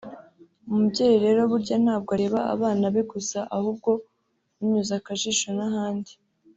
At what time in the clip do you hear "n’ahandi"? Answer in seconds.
5.57-6.13